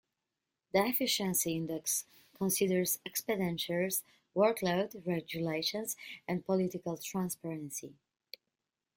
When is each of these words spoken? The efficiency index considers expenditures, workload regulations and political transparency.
The 0.73 0.83
efficiency 0.83 1.53
index 1.55 2.05
considers 2.33 2.97
expenditures, 3.05 4.01
workload 4.35 5.05
regulations 5.05 5.95
and 6.27 6.43
political 6.43 6.97
transparency. 6.97 7.93